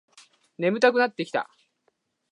[0.57, 1.47] 眠たくなってきた